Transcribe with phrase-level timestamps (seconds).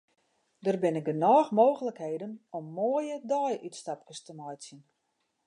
[0.65, 4.81] Der binne genôch mooglikheden om moaie deiútstapkes te meitsjen.